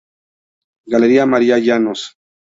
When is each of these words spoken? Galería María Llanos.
Galería 0.93 1.27
María 1.33 1.57
Llanos. 1.59 2.01